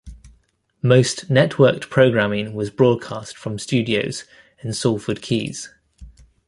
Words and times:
Most 0.81 1.29
networked 1.29 1.91
programming 1.91 2.55
was 2.55 2.71
broadcast 2.71 3.37
from 3.37 3.59
studios 3.59 4.23
in 4.63 4.73
Salford 4.73 5.21
Quays. 5.21 5.69